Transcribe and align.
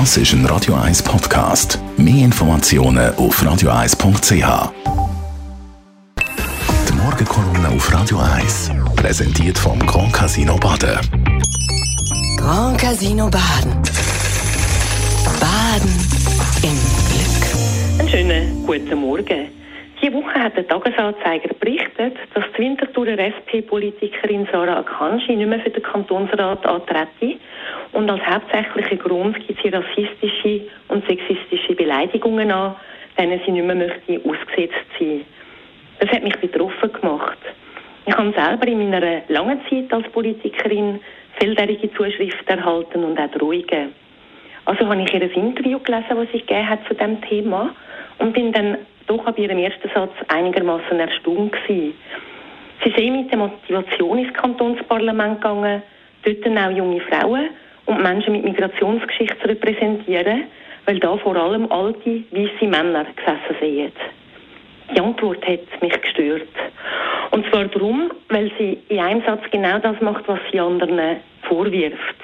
Das 0.00 0.16
ist 0.16 0.32
ein 0.32 0.44
Radio 0.46 0.74
1 0.74 1.04
Podcast. 1.04 1.78
Mehr 1.96 2.24
Informationen 2.24 3.14
auf 3.14 3.40
radio1.ch. 3.40 4.72
Die 6.88 6.92
Morgenkolumne 6.94 7.68
auf 7.68 7.94
Radio 7.94 8.18
1 8.18 8.72
präsentiert 8.96 9.56
vom 9.56 9.78
Grand 9.86 10.12
Casino 10.12 10.56
Baden. 10.56 10.98
Grand 12.36 12.76
Casino 12.76 13.30
Baden. 13.30 13.70
Baden 15.38 15.94
im 16.64 16.76
Glück. 17.06 18.00
Einen 18.00 18.08
schönen 18.08 18.66
guten 18.66 18.98
Morgen. 18.98 19.46
Diese 20.02 20.12
Woche 20.12 20.34
hat 20.34 20.56
der 20.56 20.66
Tagesanzeiger 20.66 21.54
berichtet, 21.60 22.16
dass 22.34 22.44
die 22.58 22.62
Winterthurer 22.62 23.16
SP-Politikerin 23.16 24.48
Sarah 24.50 24.80
Akanji 24.80 25.36
nicht 25.36 25.48
mehr 25.48 25.60
für 25.60 25.70
den 25.70 25.84
Kantonsrat 25.84 26.66
antrete 26.66 27.38
und 27.94 28.10
als 28.10 28.26
hauptsächlichen 28.26 28.98
Grund 28.98 29.46
gibt 29.46 29.62
sie 29.62 29.68
rassistische 29.68 30.62
und 30.88 31.06
sexistische 31.06 31.74
Beleidigungen 31.74 32.50
an, 32.50 32.74
denen 33.18 33.40
sie 33.46 33.52
nicht 33.52 33.64
mehr 33.64 33.76
möchte 33.76 34.20
ausgesetzt 34.28 34.86
sein. 34.98 35.24
Das 36.00 36.10
hat 36.10 36.24
mich 36.24 36.36
betroffen 36.36 36.92
gemacht. 36.92 37.38
Ich 38.06 38.16
habe 38.16 38.32
selber 38.32 38.66
in 38.66 38.90
meiner 38.90 39.22
langen 39.28 39.60
Zeit 39.70 39.92
als 39.92 40.08
Politikerin 40.10 41.00
vieljährige 41.38 41.92
Zuschriften 41.94 42.58
erhalten 42.58 43.04
und 43.04 43.18
auch 43.18 43.30
Drohungen. 43.30 43.94
Also 44.64 44.88
habe 44.88 45.02
ich 45.02 45.14
ihr 45.14 45.36
Interview 45.36 45.78
gelesen, 45.78 46.16
das 46.16 46.28
sie 46.32 46.40
gegeben 46.40 46.68
hat 46.68 46.80
zu 46.88 46.94
diesem 46.94 47.20
Thema 47.22 47.74
und 48.18 48.32
bin 48.32 48.52
dann 48.52 48.78
doch 49.06 49.24
ab 49.24 49.38
ihrem 49.38 49.58
ersten 49.58 49.88
Satz 49.94 50.12
einigermaßen 50.28 50.98
erstaunt 50.98 51.52
gewesen. 51.52 51.94
Sie 52.82 52.92
sind 52.96 53.16
mit 53.16 53.30
der 53.30 53.38
Motivation 53.38 54.18
ins 54.18 54.34
Kantonsparlament 54.34 55.40
gegangen, 55.40 55.82
dort 56.24 56.58
auch 56.58 56.70
junge 56.70 57.00
Frauen 57.02 57.50
und 57.86 58.02
Menschen 58.02 58.32
mit 58.32 58.44
Migrationsgeschichte 58.44 59.38
zu 59.40 59.48
repräsentieren, 59.48 60.44
weil 60.86 60.98
da 60.98 61.16
vor 61.16 61.36
allem 61.36 61.70
alte, 61.70 62.22
weiße 62.30 62.66
Männer 62.66 63.06
gesessen 63.16 63.56
sind. 63.60 63.92
Die 64.94 65.00
Antwort 65.00 65.46
hat 65.46 65.82
mich 65.82 66.00
gestört. 66.02 66.48
Und 67.30 67.46
zwar 67.50 67.64
darum, 67.64 68.10
weil 68.28 68.50
sie 68.58 68.78
in 68.88 69.00
einem 69.00 69.22
Satz 69.24 69.42
genau 69.50 69.78
das 69.78 70.00
macht, 70.00 70.28
was 70.28 70.38
sie 70.52 70.60
anderen 70.60 71.16
vorwirft. 71.42 72.16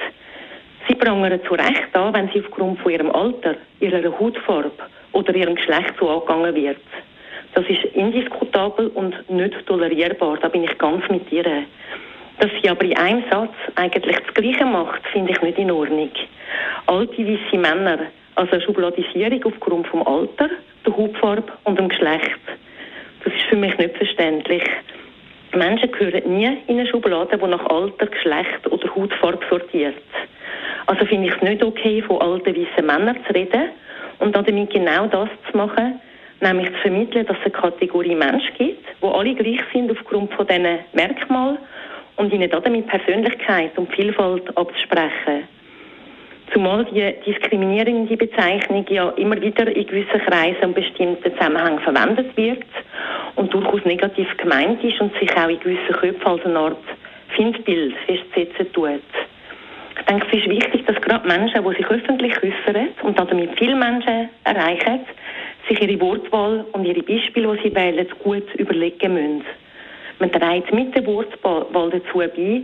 Sie 0.89 0.95
prangern 0.95 1.41
zu 1.47 1.55
Recht 1.55 1.95
an, 1.95 2.15
wenn 2.15 2.29
sie 2.29 2.41
aufgrund 2.41 2.81
von 2.81 2.93
ihrem 2.93 3.11
Alter, 3.11 3.57
ihrer 3.81 4.19
Hautfarbe 4.19 4.73
oder 5.13 5.35
ihrem 5.35 5.55
Geschlecht 5.55 5.95
so 5.99 6.09
angegangen 6.09 6.55
wird. 6.55 6.81
Das 7.55 7.65
ist 7.69 7.85
indiskutabel 7.95 8.89
und 8.89 9.29
nicht 9.29 9.67
tolerierbar. 9.67 10.39
Da 10.41 10.49
bin 10.49 10.65
ich 10.65 10.79
ganz 10.79 11.09
mit 11.09 11.31
ihr. 11.33 11.65
Dass 12.41 12.51
sie 12.63 12.71
aber 12.71 12.85
in 12.85 12.97
einem 12.97 13.23
Satz 13.31 13.53
eigentlich 13.75 14.17
das 14.17 14.35
Gleiche 14.35 14.65
macht, 14.65 15.07
finde 15.13 15.33
ich 15.33 15.43
nicht 15.43 15.59
in 15.59 15.71
Ordnung. 15.71 16.11
Alte 16.87 17.19
weiße 17.19 17.59
Männer, 17.59 17.99
also 18.35 18.53
eine 18.53 18.63
Schubladisierung 18.63 19.45
aufgrund 19.45 19.87
vom 19.89 20.07
Alter, 20.07 20.49
der 20.87 20.97
Hautfarbe 20.97 21.53
und 21.65 21.79
dem 21.79 21.91
Geschlecht. 21.91 22.41
Das 23.23 23.35
ist 23.35 23.43
für 23.43 23.57
mich 23.57 23.77
nicht 23.77 23.95
verständlich. 23.95 24.63
Menschen 25.55 25.93
gehören 25.93 26.35
nie 26.35 26.57
in 26.67 26.79
eine 26.79 26.89
Schublade, 26.89 27.37
die 27.37 27.47
nach 27.47 27.67
Alter, 27.67 28.07
Geschlecht 28.07 28.67
oder 28.71 28.95
Hautfarbe 28.95 29.45
sortiert. 29.51 29.95
Also 30.87 31.05
finde 31.05 31.29
ich 31.29 31.35
es 31.35 31.43
nicht 31.43 31.63
okay, 31.63 32.01
von 32.01 32.23
alten 32.23 32.57
weißen 32.57 32.87
Männern 32.87 33.19
zu 33.27 33.35
reden 33.35 33.69
und 34.19 34.35
damit 34.35 34.71
genau 34.71 35.07
das 35.09 35.29
zu 35.51 35.57
machen, 35.59 36.01
nämlich 36.41 36.69
zu 36.69 36.79
vermitteln, 36.79 37.27
dass 37.27 37.37
es 37.45 37.53
eine 37.53 37.53
Kategorie 37.53 38.15
Mensch 38.15 38.51
gibt, 38.57 38.87
wo 39.03 39.11
alle 39.11 39.35
gleich 39.35 39.61
sind 39.75 39.91
aufgrund 39.91 40.33
von 40.33 40.47
diesen 40.47 40.79
Merkmalen 40.95 41.59
und 42.21 42.35
ihnen 42.35 42.51
damit 42.51 42.87
Persönlichkeit 42.87 43.77
und 43.79 43.91
Vielfalt 43.95 44.55
abzusprechen. 44.55 45.49
Zumal 46.53 46.85
die 46.85 47.15
diskriminierende 47.25 48.15
Bezeichnung 48.15 48.85
ja 48.91 49.09
immer 49.11 49.41
wieder 49.41 49.75
in 49.75 49.87
gewissen 49.87 50.21
Kreisen 50.27 50.65
und 50.65 50.75
bestimmten 50.75 51.33
Zusammenhängen 51.33 51.79
verwendet 51.81 52.37
wird 52.37 52.67
und 53.37 53.55
durchaus 53.55 53.83
negativ 53.87 54.29
gemeint 54.37 54.85
ist 54.85 55.01
und 55.01 55.17
sich 55.19 55.35
auch 55.35 55.49
in 55.49 55.61
gewissen 55.61 55.95
Köpfen 55.95 56.27
als 56.27 56.45
eine 56.45 56.59
Art 56.59 56.85
Findbild 57.37 57.95
festsetzen 58.05 58.71
tut. 58.75 59.01
Ich 59.99 60.07
denke, 60.07 60.27
es 60.31 60.39
ist 60.39 60.51
wichtig, 60.51 60.85
dass 60.87 61.01
gerade 61.01 61.27
Menschen, 61.27 61.65
die 61.65 61.77
sich 61.77 61.87
öffentlich 61.87 62.35
äußern 62.37 62.89
und 63.03 63.19
damit 63.19 63.59
viele 63.59 63.77
Menschen 63.77 64.29
erreichen, 64.45 65.01
sich 65.69 65.81
ihre 65.81 66.01
Wortwahl 66.01 66.67
und 66.73 66.85
ihre 66.85 67.03
Beispiele, 67.03 67.57
die 67.57 67.69
sie 67.69 67.75
wählen, 67.75 68.07
gut 68.23 68.55
überlegen 68.57 69.15
müssen. 69.15 69.60
Man 70.21 70.31
trägt 70.31 70.73
mit 70.75 70.95
der 70.95 71.07
Wortwahl 71.07 71.67
dazu 71.73 72.19
bei, 72.19 72.63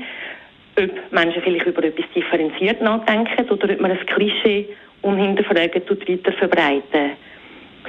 ob 0.79 1.13
Menschen 1.13 1.43
vielleicht 1.43 1.65
über 1.65 1.83
etwas 1.83 2.05
differenziert 2.15 2.83
nachdenken 2.83 3.49
oder 3.49 3.73
ob 3.73 3.81
man 3.81 3.93
ein 3.93 4.07
Klischee 4.07 4.69
unhinterfragt 5.01 5.91
und 5.91 6.09
weiter 6.09 6.33
verbreiten. 6.33 7.13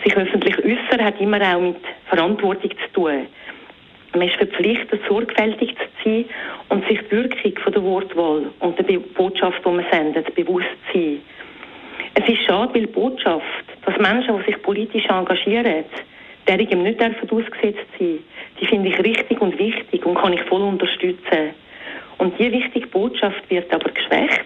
Sich 0.03 0.15
öffentlich 0.15 0.57
äußern 0.59 1.03
hat 1.03 1.19
immer 1.19 1.41
auch 1.41 1.59
mit 1.59 1.75
Verantwortung 2.05 2.71
zu 2.71 2.93
tun. 2.93 3.27
Man 4.13 4.27
ist 4.29 4.37
verpflichtet, 4.37 5.01
sorgfältig 5.09 5.75
zu 5.75 5.85
sein 6.03 6.25
und 6.69 6.87
sich 6.87 6.99
die 6.99 7.11
Wirkung 7.11 7.73
der 7.73 7.83
Wortwahl 7.83 8.45
und 8.59 8.79
der 8.79 8.99
Botschaft, 8.99 9.59
die 9.65 9.69
man 9.69 9.85
sendet, 9.91 10.33
bewusst 10.33 10.65
zu 10.91 10.97
sein. 10.97 11.19
Es 12.13 12.29
ist 12.29 12.43
schade, 12.45 12.73
weil 12.73 12.81
die 12.81 12.87
Botschaft, 12.87 13.43
dass 13.85 13.97
Menschen, 13.97 14.37
die 14.37 14.51
sich 14.51 14.61
politisch 14.61 15.05
engagieren, 15.07 15.83
derigem 16.47 16.83
nicht 16.83 17.01
ausgesetzt 17.01 17.87
sein 17.99 18.19
die 18.59 18.65
finde 18.65 18.89
ich 18.89 18.99
richtig 18.99 19.39
und 19.41 19.57
wichtig 19.59 20.05
und 20.05 20.15
kann 20.15 20.33
ich 20.33 20.41
voll 20.43 20.61
unterstützen. 20.61 21.53
Und 22.17 22.37
diese 22.39 22.51
wichtige 22.51 22.87
Botschaft 22.87 23.49
wird 23.49 23.71
aber 23.73 23.91
geschwächt, 23.91 24.45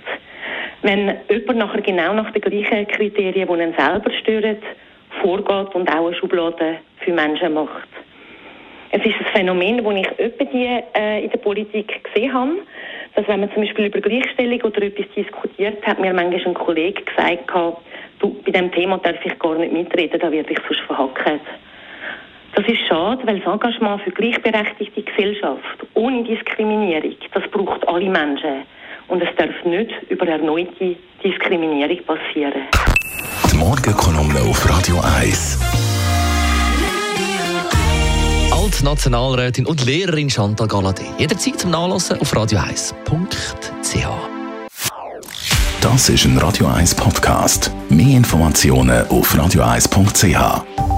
wenn 0.81 1.15
jemand 1.29 1.59
nachher 1.59 1.81
genau 1.81 2.13
nach 2.13 2.31
den 2.31 2.41
gleichen 2.41 2.87
Kriterien, 2.87 3.47
die 3.47 3.63
ihn 3.63 3.73
selber 3.77 4.11
stören, 4.21 4.57
vorgeht 5.21 5.75
und 5.75 5.89
auch 5.89 6.07
eine 6.07 6.15
Schublade 6.15 6.77
für 6.99 7.13
Menschen 7.13 7.53
macht. 7.53 7.87
Es 8.91 9.05
ist 9.05 9.15
ein 9.19 9.25
Phänomen, 9.33 9.83
das 9.83 9.95
ich 9.95 10.19
öppe 10.19 10.45
die, 10.47 10.67
äh, 10.97 11.23
in 11.23 11.29
der 11.29 11.37
Politik 11.37 12.03
gesehen 12.03 12.33
habe, 12.33 12.57
dass 13.15 13.27
wenn 13.27 13.39
man 13.39 13.51
zum 13.53 13.63
Beispiel 13.63 13.85
über 13.85 14.01
Gleichstellung 14.01 14.61
oder 14.61 14.81
etwas 14.81 15.05
diskutiert, 15.15 15.85
hat 15.85 15.99
mir 15.99 16.13
manchmal 16.13 16.47
ein 16.47 16.53
Kollege 16.53 17.01
gesagt, 17.03 17.49
du, 18.19 18.41
bei 18.45 18.51
diesem 18.51 18.71
Thema 18.71 18.97
darf 18.97 19.23
ich 19.23 19.39
gar 19.39 19.55
nicht 19.55 19.71
mitreden, 19.71 20.19
da 20.19 20.29
werde 20.29 20.51
ich 20.51 20.59
sonst 20.67 20.81
verhackt. 20.81 21.41
Das 22.55 22.67
ist 22.67 22.79
schade, 22.87 23.25
weil 23.25 23.39
das 23.39 23.53
Engagement 23.53 24.01
für 24.01 24.11
gleichberechtigte 24.11 25.01
Gesellschaft 25.03 25.85
ohne 25.93 26.23
Diskriminierung, 26.23 27.15
das 27.33 27.43
braucht 27.49 27.87
alle 27.87 28.09
Menschen. 28.09 28.63
Und 29.07 29.21
es 29.21 29.29
darf 29.37 29.53
nicht 29.65 29.91
über 30.09 30.27
erneute 30.27 30.95
Diskriminierung 31.23 31.97
passieren. 32.05 32.63
Die 33.51 33.57
Morgenkolumne 33.57 34.39
auf 34.41 34.69
Radio 34.69 34.95
1. 35.21 35.59
Als 38.51 38.83
Nationalrätin 38.83 39.65
und 39.65 39.85
Lehrerin 39.85 40.29
Chantal 40.29 40.67
Galadé. 40.67 41.03
Jederzeit 41.17 41.59
zum 41.59 41.71
Nachlesen 41.71 42.19
auf 42.19 42.33
radio1.ch. 42.33 44.07
Das 45.81 46.09
ist 46.09 46.25
ein 46.25 46.37
Radio 46.37 46.67
1 46.67 46.95
Podcast. 46.95 47.71
Mehr 47.89 48.17
Informationen 48.17 49.07
auf 49.07 49.33
radio1.ch. 49.33 50.90